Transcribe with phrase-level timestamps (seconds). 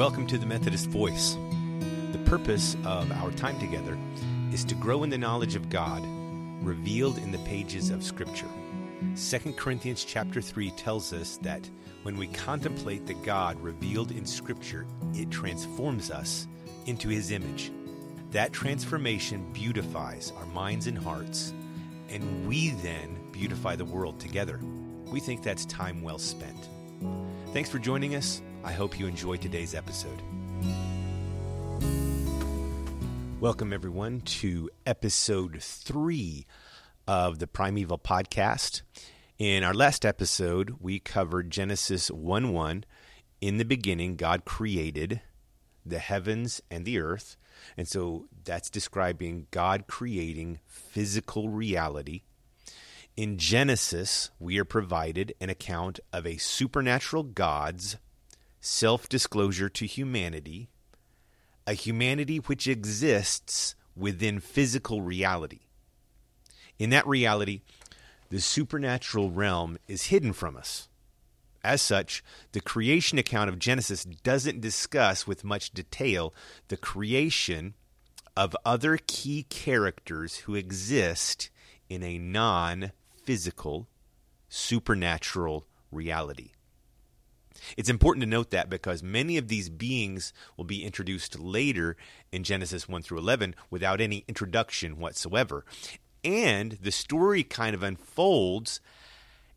[0.00, 1.36] Welcome to the Methodist Voice.
[2.12, 3.98] The purpose of our time together
[4.50, 6.02] is to grow in the knowledge of God
[6.64, 8.48] revealed in the pages of Scripture.
[9.14, 11.68] 2 Corinthians chapter 3 tells us that
[12.02, 16.48] when we contemplate the God revealed in Scripture, it transforms us
[16.86, 17.70] into His image.
[18.30, 21.52] That transformation beautifies our minds and hearts,
[22.08, 24.60] and we then beautify the world together.
[25.12, 26.70] We think that's time well spent.
[27.52, 28.40] Thanks for joining us.
[28.62, 30.20] I hope you enjoyed today's episode.
[33.40, 36.46] Welcome, everyone, to episode three
[37.08, 38.82] of the Primeval Podcast.
[39.38, 42.84] In our last episode, we covered Genesis 1 1.
[43.40, 45.22] In the beginning, God created
[45.86, 47.38] the heavens and the earth.
[47.78, 52.24] And so that's describing God creating physical reality.
[53.16, 57.96] In Genesis, we are provided an account of a supernatural God's
[58.60, 60.68] self disclosure to humanity,
[61.66, 65.60] a humanity which exists within physical reality.
[66.78, 67.60] In that reality,
[68.30, 70.88] the supernatural realm is hidden from us.
[71.62, 76.32] As such, the creation account of Genesis doesn't discuss with much detail
[76.68, 77.74] the creation
[78.36, 81.50] of other key characters who exist
[81.90, 82.92] in a non
[83.24, 83.88] physical,
[84.48, 86.52] supernatural reality.
[87.76, 91.96] It's important to note that because many of these beings will be introduced later
[92.32, 95.64] in Genesis 1 through 11 without any introduction whatsoever.
[96.24, 98.80] And the story kind of unfolds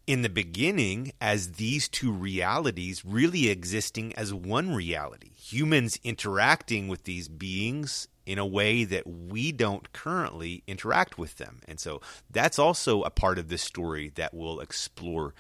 [0.06, 5.32] in the beginning as these two realities really existing as one reality.
[5.36, 11.62] Humans interacting with these beings in a way that we don't currently interact with them.
[11.68, 15.34] And so that's also a part of this story that we'll explore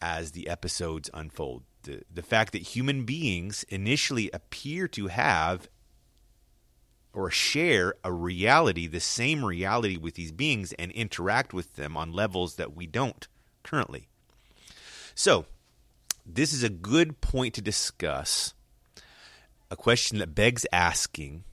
[0.00, 5.68] as the episodes unfold the, the fact that human beings initially appear to have
[7.12, 12.12] or share a reality, the same reality with these beings, and interact with them on
[12.12, 13.28] levels that we don't
[13.62, 14.08] currently.
[15.14, 15.46] So,
[16.26, 18.54] this is a good point to discuss.
[19.70, 21.44] A question that begs asking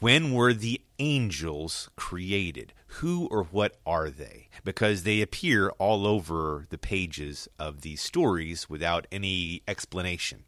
[0.00, 2.72] when were the angels created?
[2.98, 4.48] Who or what are they?
[4.62, 10.44] Because they appear all over the pages of these stories without any explanation.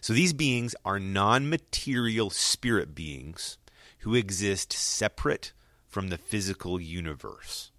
[0.00, 3.58] So these beings are non material spirit beings
[3.98, 5.52] who exist separate
[5.88, 7.72] from the physical universe.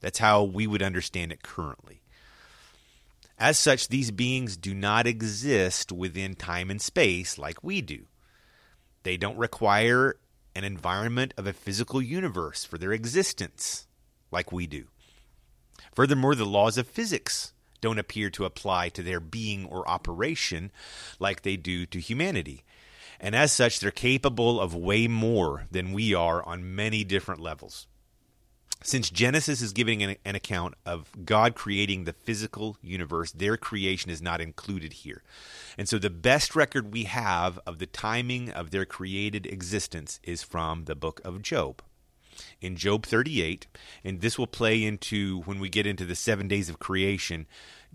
[0.00, 2.02] That's how we would understand it currently.
[3.38, 8.04] As such, these beings do not exist within time and space like we do.
[9.02, 10.16] They don't require
[10.54, 13.86] an environment of a physical universe for their existence
[14.30, 14.86] like we do.
[15.94, 20.72] Furthermore, the laws of physics don't appear to apply to their being or operation
[21.18, 22.64] like they do to humanity.
[23.20, 27.86] And as such, they're capable of way more than we are on many different levels.
[28.86, 34.10] Since Genesis is giving an, an, account of God creating the physical universe, their creation
[34.10, 35.22] is not included here.
[35.78, 40.42] And so the best record we have of the timing of their created existence is
[40.42, 41.80] from the book of Job.
[42.60, 43.68] In Job 38,
[44.04, 47.46] and this will play into when we get into the seven days of creation,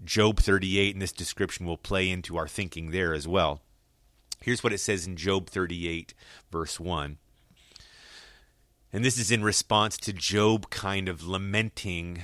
[0.03, 3.61] Job 38 and this description will play into our thinking there as well.
[4.41, 6.15] Here's what it says in Job 38,
[6.51, 7.19] verse 1.
[8.91, 12.23] And this is in response to Job kind of lamenting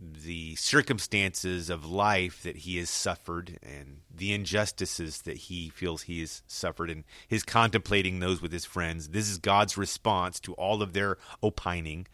[0.00, 6.20] the circumstances of life that he has suffered and the injustices that he feels he
[6.20, 9.08] has suffered and his contemplating those with his friends.
[9.08, 12.06] This is God's response to all of their opining.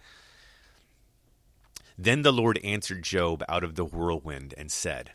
[1.96, 5.12] Then the Lord answered Job out of the whirlwind and said,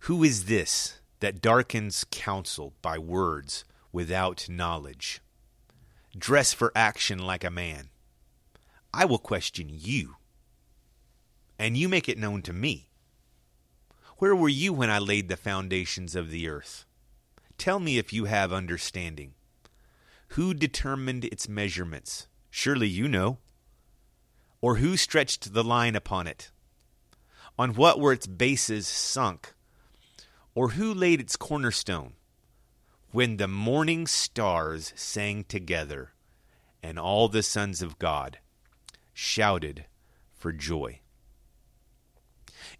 [0.00, 5.20] Who is this that darkens counsel by words without knowledge?
[6.16, 7.88] Dress for action like a man.
[8.92, 10.16] I will question you,
[11.58, 12.90] and you make it known to me.
[14.18, 16.84] Where were you when I laid the foundations of the earth?
[17.56, 19.32] Tell me if you have understanding.
[20.28, 22.28] Who determined its measurements?
[22.50, 23.38] Surely you know.
[24.60, 26.50] Or who stretched the line upon it?
[27.58, 29.54] On what were its bases sunk?
[30.54, 32.12] Or who laid its cornerstone?
[33.12, 36.11] when the morning stars sang together
[36.82, 38.38] and all the sons of God
[39.14, 39.86] shouted
[40.34, 41.00] for joy.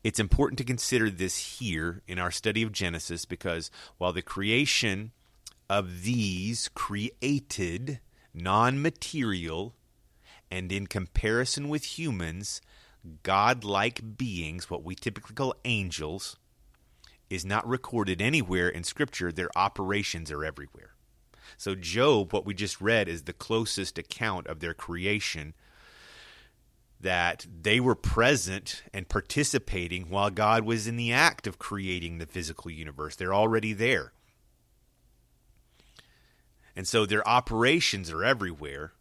[0.02, 5.12] It's important to consider this here in our study of Genesis because while the creation
[5.68, 8.00] of these created
[8.34, 9.74] non material
[10.50, 12.60] and in comparison with humans,
[13.22, 16.36] God like beings, what we typically call angels,
[17.30, 20.91] is not recorded anywhere in Scripture, their operations are everywhere.
[21.56, 25.54] So, Job, what we just read, is the closest account of their creation
[27.00, 32.26] that they were present and participating while God was in the act of creating the
[32.26, 33.16] physical universe.
[33.16, 34.12] They're already there.
[36.76, 38.92] And so their operations are everywhere,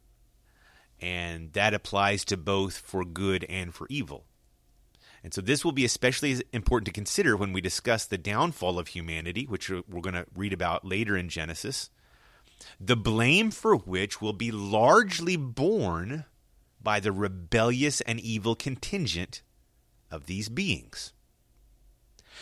[1.00, 4.26] and that applies to both for good and for evil.
[5.24, 8.90] And so this will be especially important to consider when we discuss the downfall of
[8.90, 11.92] humanity, which we're going to read about later in Genesis,
[12.80, 16.26] the blame for which will be largely borne
[16.82, 19.42] by the rebellious and evil contingent
[20.10, 21.14] of these beings.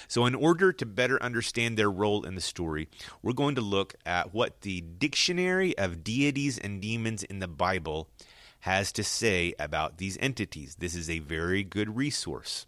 [0.08, 2.88] So, in order to better understand their role in the story,
[3.22, 8.10] we're going to look at what the Dictionary of Deities and Demons in the Bible
[8.62, 10.76] has to say about these entities.
[10.76, 12.66] This is a very good resource.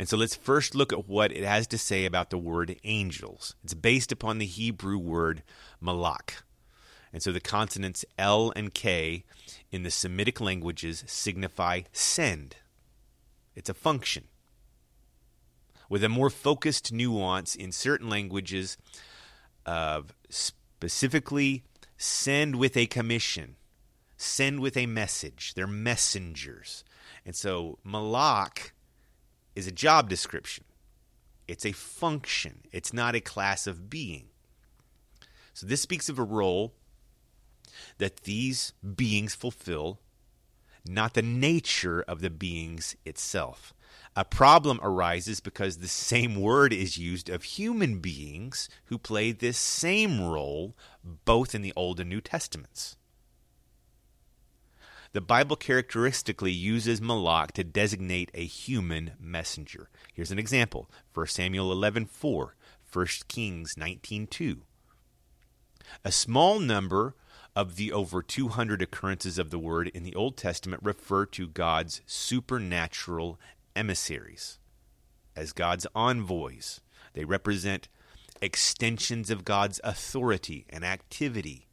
[0.00, 3.54] And so let's first look at what it has to say about the word angels.
[3.62, 5.42] It's based upon the Hebrew word
[5.78, 6.42] malak.
[7.12, 9.24] And so the consonants L and K
[9.70, 12.56] in the Semitic languages signify send.
[13.54, 14.28] It's a function.
[15.90, 18.78] With a more focused nuance in certain languages
[19.66, 21.62] of specifically
[21.98, 23.56] send with a commission,
[24.16, 25.52] send with a message.
[25.52, 26.84] They're messengers.
[27.26, 28.72] And so malak
[29.54, 30.64] is a job description.
[31.48, 32.60] It's a function.
[32.72, 34.26] It's not a class of being.
[35.52, 36.74] So this speaks of a role
[37.98, 40.00] that these beings fulfill,
[40.86, 43.74] not the nature of the beings itself.
[44.16, 49.58] A problem arises because the same word is used of human beings who play this
[49.58, 50.76] same role
[51.24, 52.96] both in the Old and New Testaments.
[55.12, 59.90] The Bible characteristically uses malak to designate a human messenger.
[60.14, 62.54] Here's an example 1 Samuel 11:4,
[62.92, 64.62] 1 Kings 19:2.
[66.04, 67.16] A small number
[67.56, 72.02] of the over 200 occurrences of the word in the Old Testament refer to God's
[72.06, 73.40] supernatural
[73.74, 74.60] emissaries
[75.34, 76.82] as God's envoys.
[77.14, 77.88] They represent
[78.40, 81.66] extensions of God's authority and activity,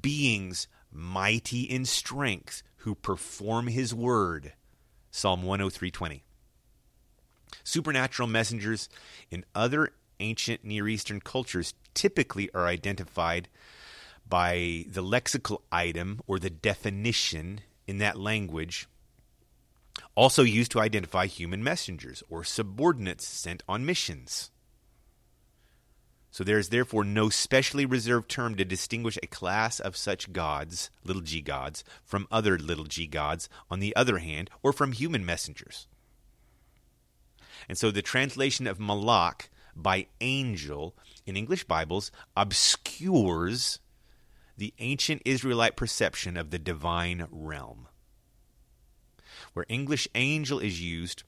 [0.00, 4.52] beings mighty in strength who perform his word.
[5.10, 6.22] Psalm 103:20.
[7.64, 8.88] Supernatural messengers
[9.30, 13.48] in other ancient Near Eastern cultures typically are identified
[14.28, 18.86] by the lexical item or the definition in that language,
[20.14, 24.51] also used to identify human messengers or subordinates sent on missions.
[26.32, 30.90] So there is therefore no specially reserved term to distinguish a class of such gods,
[31.04, 35.26] little g gods, from other little g gods, on the other hand, or from human
[35.26, 35.86] messengers.
[37.68, 40.96] And so the translation of malak by angel
[41.26, 43.78] in English Bibles obscures
[44.56, 47.88] the ancient Israelite perception of the divine realm.
[49.52, 51.24] Where English angel is used,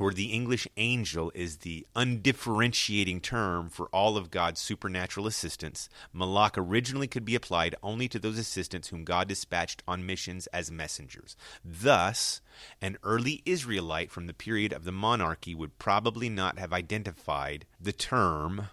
[0.00, 6.56] where the English angel is the undifferentiating term for all of God's supernatural assistance, malak
[6.56, 11.36] originally could be applied only to those assistants whom God dispatched on missions as messengers.
[11.62, 12.40] Thus,
[12.80, 17.92] an early Israelite from the period of the monarchy would probably not have identified the
[17.92, 18.68] term,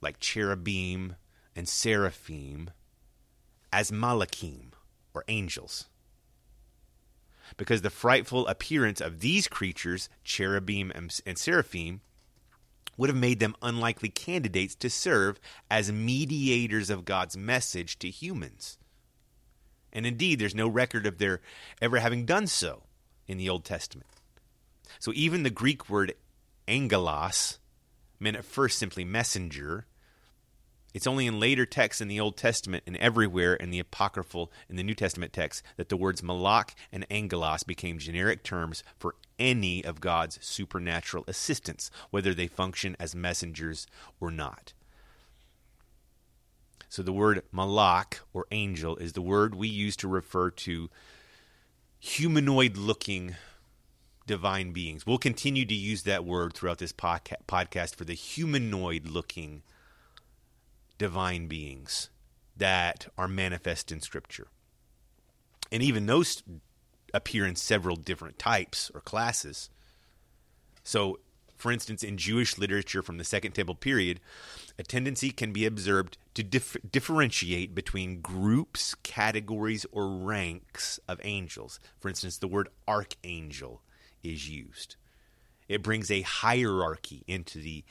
[0.00, 1.16] like cherubim,
[1.54, 2.70] and seraphim
[3.70, 4.72] as malakim,
[5.12, 5.89] or angels.
[7.56, 12.00] Because the frightful appearance of these creatures, cherubim and, seraphim,
[12.96, 15.40] would have made them unlikely candidates to serve
[15.70, 18.78] as mediators of God's message to humans.
[19.92, 21.40] And indeed, there's no record of their
[21.80, 22.82] ever having done so
[23.26, 24.10] in the Old Testament.
[24.98, 26.14] So even the Greek word
[26.68, 27.58] angelos
[28.18, 29.86] meant at first simply messenger,
[30.92, 34.76] it's only in later texts in the Old Testament and everywhere in the apocryphal in
[34.76, 39.84] the New Testament texts that the words malak and angelos became generic terms for any
[39.84, 43.86] of God's supernatural assistants, whether they function as messengers
[44.20, 44.72] or not.
[46.88, 50.90] So the word malak or angel is the word we use to refer to
[52.00, 53.36] humanoid looking
[54.26, 55.06] divine beings.
[55.06, 59.62] We'll continue to use that word throughout this podcast for the humanoid looking
[61.00, 62.10] divine beings
[62.54, 64.48] that are manifest in Scripture.
[65.72, 66.42] And even those
[67.14, 69.70] appear in several different types or classes.
[70.84, 71.18] So,
[71.56, 74.20] for instance, in Jewish literature from the Second Temple period,
[74.78, 81.80] a tendency can be observed to dif- differentiate between groups, categories, or ranks of angels.
[81.98, 83.80] For instance, the word archangel
[84.22, 84.96] is used.
[85.66, 87.84] It brings a hierarchy into the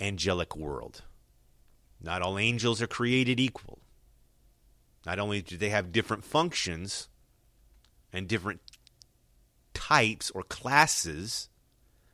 [0.00, 1.02] angelic world.
[2.00, 3.80] Not all angels are created equal.
[5.04, 7.08] Not only do they have different functions
[8.12, 8.60] and different
[9.74, 11.48] types or classes,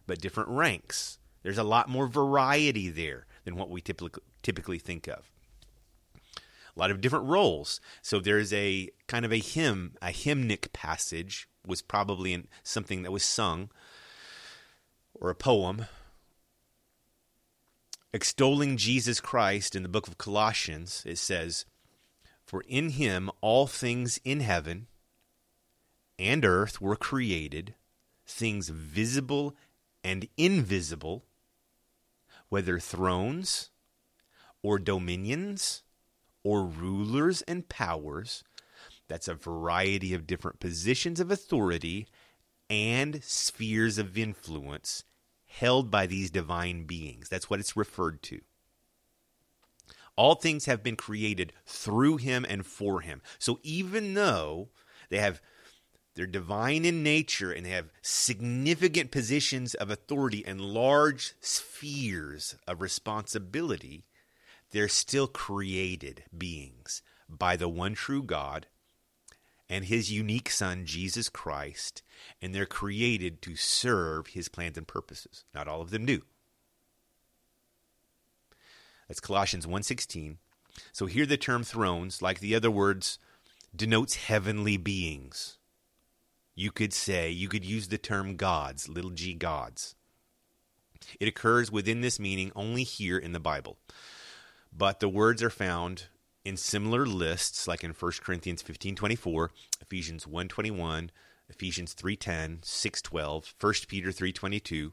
[0.07, 1.19] but different ranks.
[1.43, 5.31] There's a lot more variety there than what we typically typically think of.
[6.77, 7.81] A lot of different roles.
[8.03, 13.13] So there's a kind of a hymn, a hymnic passage was probably in something that
[13.13, 13.71] was sung
[15.15, 15.87] or a poem
[18.15, 21.03] extolling Jesus Christ in the book of Colossians.
[21.05, 21.67] It says,
[22.47, 24.87] "For in him all things in heaven
[26.17, 27.75] and earth were created,
[28.25, 29.57] things visible
[30.05, 31.27] and invisible,
[32.51, 33.71] whether thrones
[34.63, 35.83] or dominions
[36.45, 38.45] or rulers and powers.
[39.09, 42.07] That's a variety of different positions of authority
[42.71, 45.03] and spheres of influence
[45.59, 47.29] held by these divine beings.
[47.29, 48.41] That's what it's referred to.
[50.17, 53.23] All things have been created through him and for him.
[53.39, 54.69] So even though
[55.11, 55.41] they have
[56.15, 62.81] they're divine in nature and they have significant positions of authority and large spheres of
[62.81, 64.05] responsibility.
[64.71, 68.67] They're still created beings by the one true God
[69.69, 72.03] and his unique Son, Jesus Christ,
[72.41, 75.45] and they're created to serve his plans and purposes.
[75.55, 76.23] Not all of them do.
[79.09, 80.39] That's Colossians 1:16.
[80.93, 83.19] So here the term thrones, like the other words,
[83.75, 85.59] denotes heavenly beings
[86.55, 89.97] you could say, you could use the term gods, little g gods.
[91.19, 93.77] It occurs within this meaning only here in the Bible.
[94.73, 96.05] But the words are found
[96.45, 101.11] in similar lists like in 1 Corinthians 15:24, Ephesians 1:21,
[101.49, 104.93] Ephesians 3:10, 6:12, 1 Peter 3:22,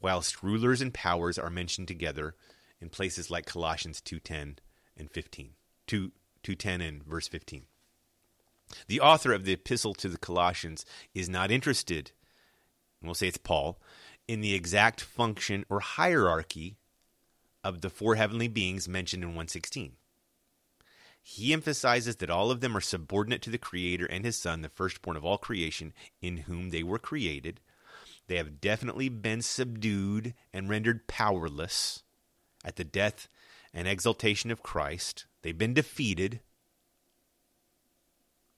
[0.00, 2.34] whilst rulers and powers are mentioned together
[2.80, 4.58] in places like Colossians 2:10
[4.96, 5.54] and 15.
[5.86, 7.66] 2 2:10 and verse 15.
[8.86, 10.84] The author of the epistle to the Colossians
[11.14, 12.12] is not interested,
[13.00, 13.80] and we'll say it's Paul,
[14.26, 16.76] in the exact function or hierarchy
[17.64, 19.96] of the four heavenly beings mentioned in 116.
[21.30, 24.70] He emphasizes that all of them are subordinate to the Creator and His Son, the
[24.70, 25.92] firstborn of all creation,
[26.22, 27.60] in whom they were created.
[28.28, 32.02] They have definitely been subdued and rendered powerless
[32.64, 33.28] at the death
[33.74, 35.26] and exaltation of Christ.
[35.42, 36.40] They've been defeated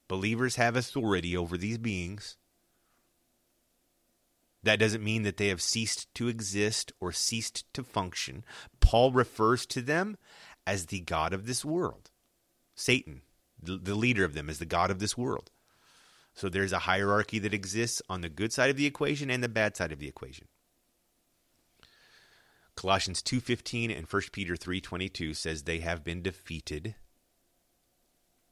[0.07, 2.37] Believers have authority over these beings.
[4.62, 8.45] That doesn't mean that they have ceased to exist or ceased to function.
[8.81, 10.19] Paul refers to them
[10.67, 12.11] as the God of this world.
[12.81, 13.21] Satan,
[13.63, 15.51] the, leader of them, is the God of this world.
[16.33, 19.49] So there's a hierarchy that exists on the good side of the equation and the
[19.49, 20.49] bad side of the equation.
[22.77, 26.95] Colossians 2:15 and 1 Peter 3:22 says they have been defeated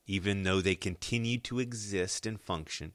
[0.06, 2.92] even though they continue to exist and function.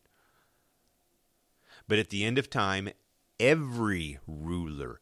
[1.87, 2.89] But at the end of time,
[3.39, 4.99] every ruler,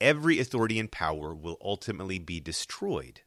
[0.00, 3.20] every authority and power will ultimately be destroyed.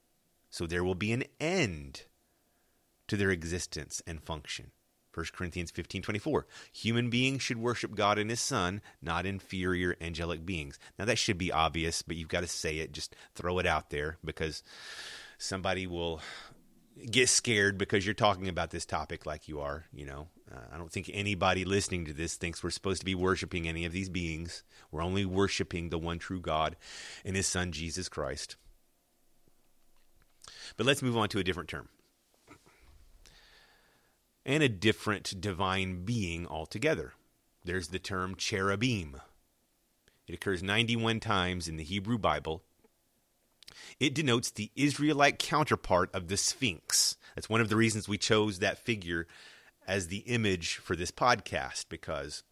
[0.50, 2.05] So there will be an end
[3.13, 4.72] to their existence and function.
[5.13, 10.79] 1 Corinthians 15:24 Human beings should worship God and his son, not inferior angelic beings.
[10.98, 13.91] Now that should be obvious, but you've got to say it, just throw it out
[13.91, 14.63] there because
[15.38, 16.22] somebody will
[17.12, 19.86] get scared because you're talking about this topic like you are.
[19.93, 23.13] You know, uh, I don't think anybody listening to this thinks we're supposed to be
[23.13, 24.63] worshiping any of these beings.
[24.89, 26.77] We're only worshiping the one true God
[27.24, 28.55] and His Son Jesus Christ.
[30.77, 31.89] But let's move on to a different term
[34.45, 37.13] and a different divine being altogether.
[37.63, 39.21] There's the term cherubim.
[40.27, 42.63] It occurs 91 times in the Hebrew Bible
[44.00, 47.17] it denotes the Israelite counterpart of the Sphinx.
[47.35, 49.27] That's one of the reasons we chose that figure
[49.88, 52.43] as the image for this podcast because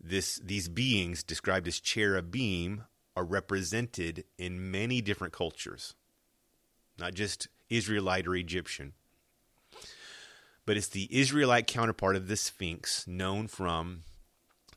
[0.00, 2.84] this these beings described as cherubim
[3.16, 5.94] are represented in many different cultures.
[6.98, 8.92] Not just Israelite or Egyptian.
[10.70, 14.04] But it's the Israelite counterpart of the Sphinx known from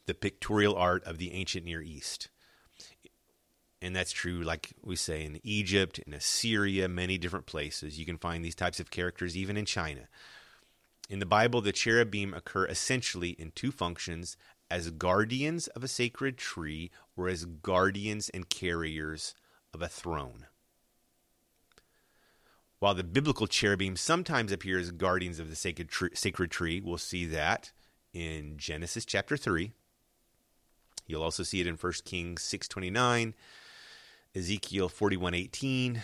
[0.08, 2.30] the pictorial art of the ancient Near East.
[3.80, 8.00] And that's true like we say in egypt in assyria many different places.
[8.00, 10.08] You can find these types of characters even in china.
[11.12, 14.36] In the bible the cherubim occur essentially in two functions
[14.72, 19.36] as guardians of a sacred tree or as guardians and carriers
[19.76, 20.48] of a throne
[22.84, 26.98] while the biblical cherubim sometimes appear as guardians of the sacred tree, sacred tree we'll
[26.98, 27.72] see that
[28.14, 29.72] in genesis chapter 3
[31.08, 33.34] You'll also see it in 1 Kings 6:29,
[34.36, 36.02] Ezekiel 41:18,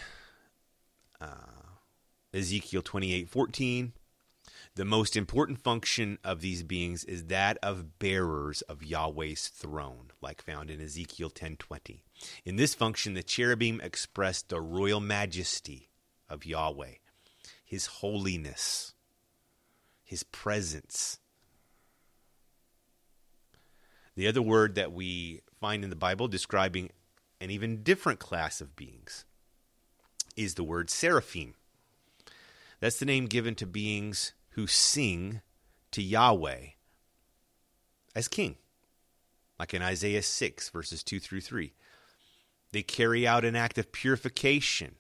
[1.22, 1.36] uh,
[2.34, 3.94] Ezekiel 28:14.
[4.76, 10.42] The most important function of these beings is that of bearers of Yahweh's throne, like
[10.42, 12.04] found in Ezekiel 10:20.
[12.46, 15.89] In this function, the cherubim express the royal majesty
[16.30, 16.96] of Yahweh,
[17.66, 18.94] his holiness,
[20.04, 21.20] his presence.
[24.16, 26.92] The other word that we find in the Bible describing
[27.40, 29.26] an even different class of beings
[30.36, 31.56] is the word seraphim.
[32.80, 35.42] That's the name given to beings who sing
[35.92, 36.68] to Yahweh
[38.16, 38.56] as king,
[39.58, 41.74] like in Isaiah 6, verses 2 through 3.
[42.72, 44.96] They carry out an act of purification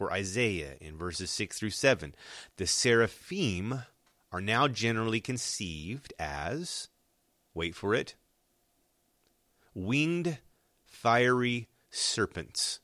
[0.00, 2.14] for Isaiah in verses 6 through 7.
[2.56, 3.82] The seraphim
[4.32, 6.88] are now generally conceived as,
[7.52, 8.14] wait for it,
[9.74, 10.38] winged
[10.86, 12.80] fiery serpents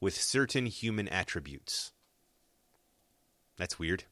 [0.00, 1.92] with certain human attributes.
[3.58, 4.04] That's weird.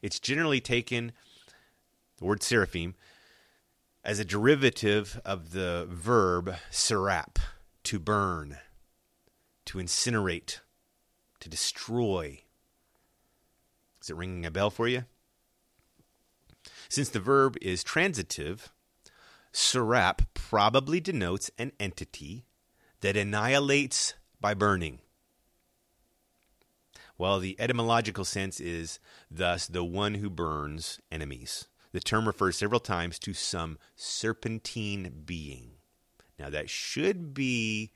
[0.00, 1.10] It's generally taken,
[2.18, 2.94] the word seraphim,
[4.04, 7.38] as a derivative of the verb serap,
[7.82, 8.58] to burn,
[9.66, 10.60] to incinerate,
[11.40, 12.42] to destroy.
[14.00, 15.04] Is it ringing a bell for you?
[16.88, 18.72] Since the verb is transitive,
[19.52, 22.46] serap probably denotes an entity
[23.00, 25.00] that annihilates by burning.
[27.16, 28.98] While the etymological sense is
[29.30, 31.66] thus the one who burns enemies.
[31.92, 35.70] The term refers several times to some serpentine being.
[36.38, 37.92] Now, that should be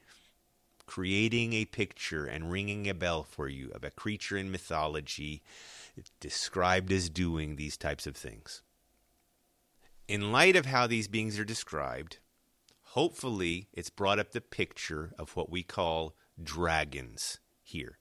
[0.91, 5.41] creating a picture and ringing a bell for you of a creature in mythology
[6.19, 8.61] described as doing these types of things.
[10.09, 12.19] In light of how these beings are described,
[12.83, 17.99] hopefully it's brought up the picture of what we call dragons here.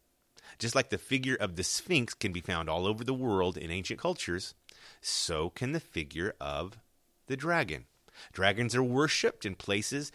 [0.57, 3.69] Just like the figure of the Sphinx can be found all over the world in
[3.69, 4.55] ancient cultures,
[4.99, 6.79] so can the figure of
[7.27, 7.85] the dragon.
[8.33, 10.11] Dragons are worshipped in places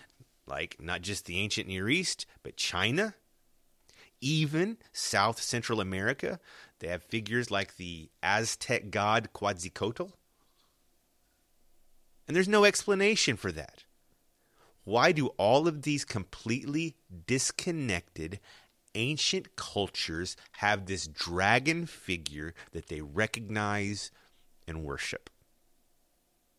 [0.47, 3.15] like not just the ancient Near East, but China,
[4.21, 6.41] even South Central America.
[6.79, 10.13] They have figures like the Aztec god Quetzalcoatl.
[12.27, 13.85] And there's no explanation for that.
[14.85, 18.41] Why do all of these completely disconnected
[18.95, 24.11] ancient cultures have this dragon figure that they recognize
[24.67, 25.31] and worship.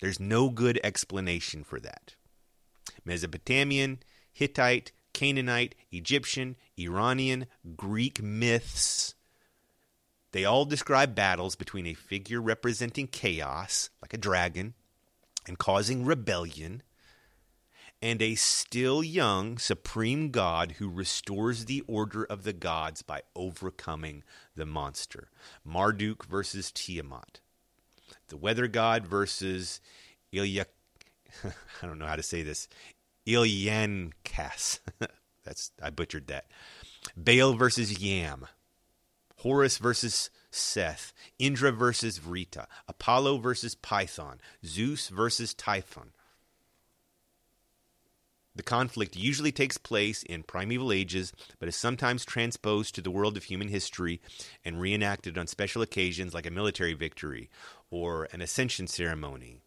[0.01, 2.15] There's no good explanation for that.
[3.05, 3.99] Mesopotamian,
[4.33, 7.45] Hittite, Canaanite, Egyptian, Iranian,
[7.77, 9.15] Greek myths.
[10.31, 14.73] They all describe battles between a figure representing chaos, like a dragon,
[15.47, 16.83] and causing rebellion,
[18.01, 24.23] and a still young supreme God who restores the order of the gods by overcoming
[24.55, 25.29] the monster.
[25.63, 27.39] Marduk versus Tiamat.
[28.27, 29.79] The weather god versus
[30.31, 30.65] Ilya.
[31.43, 32.67] I don't know how to say this.
[33.27, 34.79] Ilyankas.
[35.43, 36.45] That's I butchered that.
[37.15, 38.47] Baal versus Yam.
[39.39, 41.13] Horus versus Seth.
[41.37, 42.65] Indra versus Vrita.
[42.87, 44.39] Apollo versus Python.
[44.65, 46.11] Zeus versus Typhon.
[48.55, 53.35] The conflict usually takes place in primeval ages, but is sometimes transposed to the world
[53.35, 54.21] of human history
[54.63, 57.49] and reenacted on special occasions like a military victory
[57.91, 59.59] or an ascension ceremony,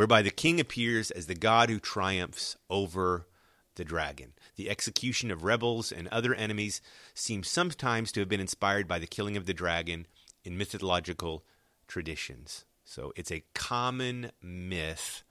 [0.00, 3.26] whereby the king appears as the god who triumphs over
[3.74, 4.32] the dragon.
[4.56, 6.80] The execution of rebels and other enemies
[7.12, 10.06] seems sometimes to have been inspired by the killing of the dragon
[10.42, 11.44] in mythological
[11.86, 12.64] traditions.
[12.82, 15.22] So it's a common myth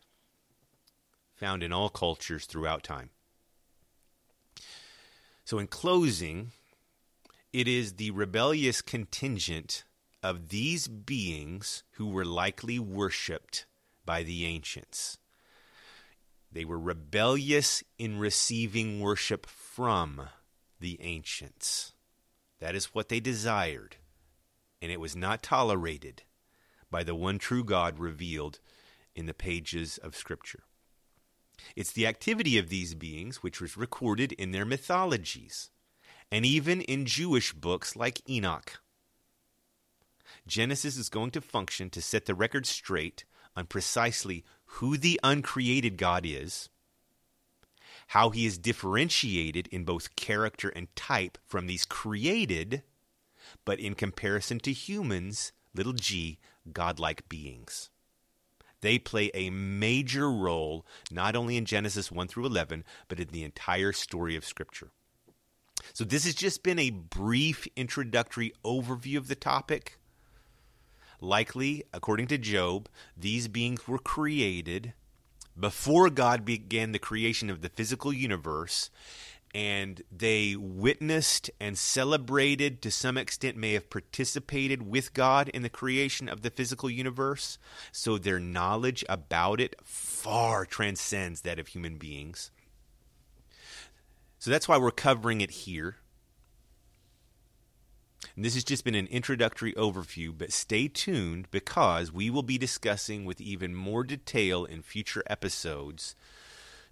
[1.34, 3.10] found in all cultures throughout time.
[5.46, 6.52] So, in closing,
[7.52, 9.84] it is the rebellious contingent
[10.22, 13.66] of these beings who were likely worshipped
[14.10, 15.20] by the ancients.
[16.52, 20.30] They were rebellious in receiving worship from
[20.80, 21.94] the ancients.
[22.60, 23.98] That is what they desired,
[24.82, 26.24] and it was not tolerated
[26.90, 28.60] by the one true God revealed
[29.14, 30.64] in the pages of Scripture.
[31.76, 35.70] It's the activity of these beings which was recorded in their mythologies,
[36.32, 38.82] and even in Jewish books like Enoch.
[40.48, 43.24] Genesis is going to function to set the record straight
[43.60, 46.70] on precisely who the uncreated God is,
[48.08, 52.84] how he is differentiated in both character and type from these created,
[53.66, 56.40] but in comparison to humans, little g,
[56.72, 57.90] godlike beings.
[58.80, 63.44] They play a major role not only in Genesis 1 through 11, but in the
[63.44, 64.92] entire story of Scripture.
[65.94, 69.99] So, this has just been a brief introductory overview of the topic.
[71.22, 74.94] Likely, according to Job, these beings were created
[75.60, 78.90] before God began the creation of the physical universe,
[79.54, 85.70] and they witnessed and celebrated, to some extent, may have participated with God in the
[85.70, 87.58] creation of the physical universe.
[87.92, 92.52] So their knowledge about it far transcends that of human beings.
[94.38, 95.98] So that's why we're covering it here.
[98.40, 102.58] And this has just been an introductory overview, but stay tuned because we will be
[102.58, 106.16] discussing with even more detail in future episodes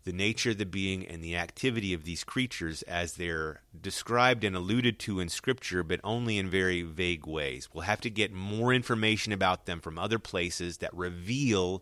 [0.04, 4.58] the nature of the being and the activity of these creatures as they're described and
[4.58, 7.70] alluded to in Scripture, but only in very vague ways.
[7.72, 11.82] We'll have to get more information about them from other places that reveal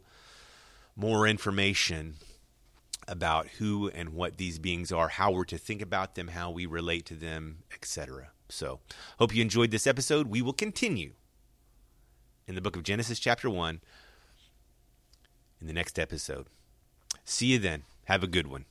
[0.95, 2.17] more information
[3.08, 6.67] about who and what these beings are, how we're to think about them, how we
[6.67, 8.30] relate to them, etc.
[8.49, 8.79] So,
[9.19, 10.27] hope you enjoyed this episode.
[10.27, 11.13] We will continue
[12.47, 13.81] in the book of Genesis, chapter 1,
[15.62, 16.47] in the next episode.
[17.23, 17.84] See you then.
[18.05, 18.65] Have a good one.